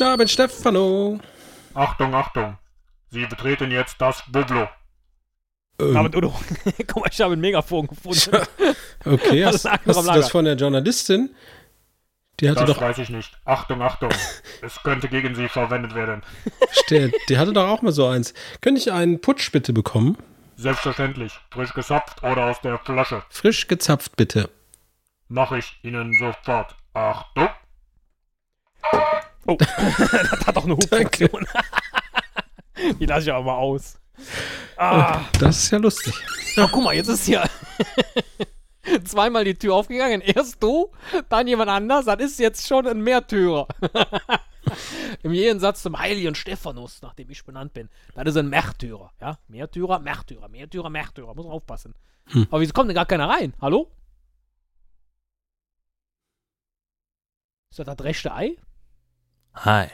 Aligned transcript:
Guten 0.00 0.12
Abend, 0.12 0.30
Stefano. 0.30 1.20
Achtung, 1.74 2.14
Achtung. 2.14 2.56
Sie 3.10 3.26
betreten 3.26 3.70
jetzt 3.70 4.00
das 4.00 4.22
Bublo. 4.32 4.66
Ähm, 5.78 5.94
Aber 5.94 6.16
Udo, 6.16 6.34
guck 6.86 7.02
mal, 7.02 7.10
ich 7.12 7.20
habe 7.20 7.34
ein 7.34 7.40
Megafon 7.40 7.86
gefunden. 7.86 8.46
okay, 9.04 9.44
hast, 9.44 9.66
hast 9.66 9.84
du 9.86 10.06
das 10.06 10.30
von 10.30 10.46
der 10.46 10.54
Journalistin? 10.54 11.34
Die 12.40 12.48
hatte 12.48 12.64
Das 12.64 12.76
doch, 12.76 12.80
weiß 12.80 12.96
ich 12.96 13.10
nicht. 13.10 13.38
Achtung, 13.44 13.82
Achtung. 13.82 14.08
es 14.62 14.82
könnte 14.82 15.06
gegen 15.08 15.34
Sie 15.34 15.48
verwendet 15.50 15.94
werden. 15.94 16.22
der, 16.88 17.10
die 17.28 17.36
hatte 17.36 17.52
doch 17.52 17.68
auch 17.68 17.82
mal 17.82 17.92
so 17.92 18.06
eins. 18.06 18.32
Könnte 18.62 18.80
ich 18.80 18.90
einen 18.92 19.20
Putsch 19.20 19.52
bitte 19.52 19.74
bekommen? 19.74 20.16
Selbstverständlich. 20.56 21.38
Frisch 21.50 21.74
gesapft 21.74 22.22
oder 22.22 22.46
aus 22.46 22.58
der 22.62 22.78
Flasche. 22.78 23.22
Frisch 23.28 23.68
gezapft 23.68 24.16
bitte. 24.16 24.48
Mache 25.28 25.58
ich 25.58 25.78
Ihnen 25.82 26.14
sofort. 26.18 26.74
Achtung. 26.94 27.50
Oh, 29.50 29.56
das 29.58 30.46
hat 30.46 30.56
doch 30.56 30.64
eine 30.64 30.74
Hubfunktion. 30.74 31.44
Die 33.00 33.06
lasse 33.06 33.26
ich 33.26 33.32
aber 33.32 33.44
mal 33.44 33.56
aus. 33.56 33.98
Ah, 34.76 35.22
Das 35.40 35.58
ist 35.64 35.70
ja 35.72 35.78
lustig. 35.78 36.14
oh, 36.56 36.68
guck 36.70 36.84
mal, 36.84 36.94
jetzt 36.94 37.08
ist 37.08 37.26
hier 37.26 37.44
zweimal 39.04 39.44
die 39.44 39.54
Tür 39.56 39.74
aufgegangen. 39.74 40.20
Erst 40.20 40.62
du, 40.62 40.90
dann 41.28 41.46
jemand 41.48 41.68
anders. 41.70 42.04
Das 42.04 42.20
ist 42.20 42.38
jetzt 42.38 42.66
schon 42.66 42.86
ein 42.86 43.00
Märtyrer. 43.02 43.66
Im 45.22 45.32
Gegensatz 45.32 45.82
zum 45.82 45.98
heiligen 45.98 46.34
Stephanus, 46.34 47.02
nach 47.02 47.14
dem 47.14 47.28
ich 47.30 47.44
benannt 47.44 47.72
bin. 47.72 47.88
Das 48.14 48.26
ist 48.28 48.36
ein 48.36 48.48
Märtyrer. 48.48 49.10
Ja? 49.20 49.38
Märtyrer, 49.48 49.98
Märtyrer, 49.98 50.48
Märtyrer, 50.48 50.90
Märtyrer. 50.90 51.34
Muss 51.34 51.44
man 51.44 51.54
aufpassen. 51.54 51.94
Aber 52.50 52.60
wieso 52.60 52.72
kommt 52.72 52.88
denn 52.88 52.94
gar 52.94 53.06
keiner 53.06 53.28
rein? 53.28 53.52
Hallo? 53.60 53.90
Ist 57.70 57.78
das 57.80 57.86
das 57.96 58.04
rechte 58.04 58.32
Ei? 58.32 58.56
Hi. 59.54 59.86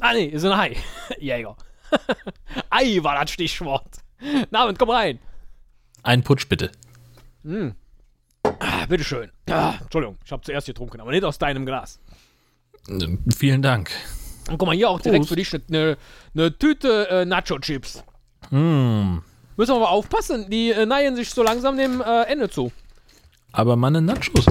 Ah, 0.00 0.12
nee, 0.12 0.26
ist 0.26 0.44
ein 0.44 0.56
Hai. 0.56 0.76
Jäger. 1.18 1.56
Ei 2.70 2.98
war 3.02 3.20
das 3.20 3.30
Stichwort. 3.30 3.86
Na, 4.50 4.66
und 4.66 4.78
komm 4.78 4.90
rein. 4.90 5.18
Ein 6.02 6.22
Putsch 6.22 6.48
bitte. 6.48 6.70
Ah, 8.60 8.86
bitteschön. 8.86 9.30
Ah, 9.50 9.74
Entschuldigung, 9.80 10.16
ich 10.24 10.32
habe 10.32 10.42
zuerst 10.42 10.66
getrunken, 10.66 11.00
aber 11.00 11.10
nicht 11.10 11.24
aus 11.24 11.38
deinem 11.38 11.64
Glas. 11.66 12.00
Ähm, 12.88 13.18
Vielen 13.36 13.62
Dank. 13.62 13.90
Und 14.48 14.58
guck 14.58 14.66
mal, 14.66 14.76
hier 14.76 14.88
auch 14.90 15.00
direkt 15.00 15.26
Prost. 15.26 15.28
für 15.30 15.36
dich 15.36 15.68
eine 15.68 15.96
ne 16.34 16.56
Tüte 16.56 17.08
äh, 17.08 17.24
Nacho-Chips. 17.24 18.04
Mm, 18.50 19.18
Müssen 19.56 19.72
wir 19.72 19.76
aber 19.76 19.90
aufpassen, 19.90 20.48
die 20.50 20.70
äh, 20.70 20.86
neigen 20.86 21.16
sich 21.16 21.30
so 21.30 21.42
langsam 21.42 21.76
dem 21.76 22.00
äh, 22.00 22.22
Ende 22.24 22.48
zu. 22.48 22.70
aber 23.52 23.74
meine 23.76 24.00
Nachos. 24.00 24.46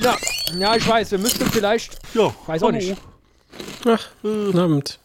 Ja, 0.00 0.16
ja, 0.58 0.76
ich 0.76 0.88
weiß, 0.88 1.10
wir 1.10 1.18
müssten 1.18 1.44
vielleicht, 1.50 1.98
Ja, 2.14 2.32
weiß 2.46 2.62
auch 2.62 2.68
hallo. 2.68 2.78
nicht. 2.78 2.96
Ach, 3.86 4.08
guten 4.22 4.58
Abend. 4.58 4.98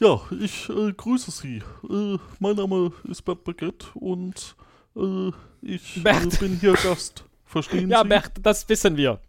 Ja, 0.00 0.20
ich 0.40 0.68
äh, 0.68 0.92
grüße 0.92 1.30
Sie. 1.30 1.62
Äh, 1.88 2.18
mein 2.38 2.56
Name 2.56 2.92
ist 3.08 3.22
Bert 3.24 3.44
Baguette 3.44 3.86
und 3.94 4.54
äh, 4.96 5.30
ich 5.62 5.96
äh, 6.04 6.26
bin 6.40 6.58
hier 6.60 6.74
Gast. 6.74 7.24
Verstehen 7.46 7.90
Ja, 7.90 8.02
Sie? 8.02 8.08
Bert, 8.08 8.32
das 8.42 8.68
wissen 8.68 8.96
wir. 8.96 9.20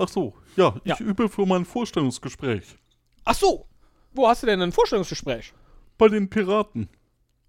Ach 0.00 0.08
so, 0.08 0.34
ja, 0.56 0.74
ich 0.84 0.90
Ja. 0.90 0.96
übe 1.00 1.28
für 1.28 1.46
mein 1.46 1.64
Vorstellungsgespräch. 1.64 2.64
Ach 3.24 3.34
so, 3.34 3.66
wo 4.12 4.28
hast 4.28 4.42
du 4.42 4.46
denn 4.46 4.62
ein 4.62 4.72
Vorstellungsgespräch? 4.72 5.52
Bei 5.98 6.08
den 6.08 6.28
Piraten. 6.30 6.88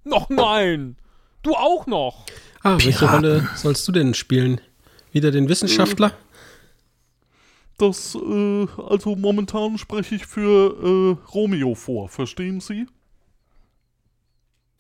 Noch 0.04 0.30
nein. 0.30 0.98
Du 1.44 1.56
auch 1.56 1.86
noch. 1.88 2.26
Ah, 2.64 2.74
welche 2.80 2.92
Piraten. 3.00 3.16
Rolle 3.26 3.50
sollst 3.56 3.88
du 3.88 3.92
denn 3.92 4.14
spielen? 4.14 4.60
Wieder 5.12 5.32
den 5.32 5.48
Wissenschaftler? 5.50 6.14
Das, 7.78 8.16
äh, 8.16 8.68
also 8.88 9.16
momentan 9.16 9.78
spreche 9.78 10.16
ich 10.16 10.26
für 10.26 11.18
äh, 11.20 11.32
Romeo 11.34 11.76
vor. 11.76 12.08
Verstehen 12.10 12.60
Sie? 12.60 12.86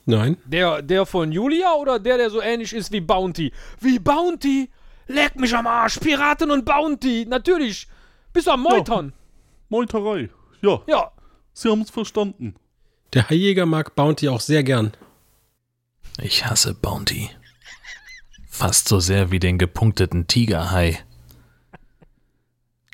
Nein. 0.05 0.37
Der, 0.45 0.81
der 0.81 1.05
von 1.05 1.31
Julia 1.31 1.73
oder 1.75 1.97
der, 1.99 2.17
der 2.17 2.29
so 2.29 2.41
ähnlich 2.41 2.73
ist 2.73 2.91
wie 2.91 3.01
Bounty? 3.01 3.51
Wie 3.79 3.99
Bounty? 3.99 4.69
Leck 5.07 5.35
mich 5.37 5.55
am 5.55 5.67
Arsch. 5.67 5.99
Piraten 5.99 6.51
und 6.51 6.65
Bounty. 6.65 7.25
Natürlich. 7.27 7.87
Bist 8.31 8.47
du 8.47 8.51
am 8.51 8.61
Meutern? 8.61 9.13
Meuterei. 9.69 10.29
Ja, 10.61 10.81
Ja. 10.87 11.11
Sie 11.55 11.69
haben 11.69 11.81
es 11.81 11.91
verstanden. 11.91 12.55
Der 13.13 13.29
Haijäger 13.29 13.67
mag 13.67 13.95
Bounty 13.95 14.27
auch 14.27 14.39
sehr 14.41 14.63
gern. 14.63 14.91
Ich 16.19 16.45
hasse 16.45 16.73
Bounty. 16.73 17.29
Fast 18.49 18.87
so 18.87 18.99
sehr 18.99 19.29
wie 19.31 19.39
den 19.39 19.59
gepunkteten 19.59 20.25
Tigerhai. 20.25 20.99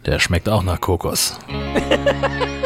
Der 0.10 0.18
schmeckt 0.18 0.50
auch 0.50 0.64
nach 0.64 0.82
Kokos. 0.82 1.38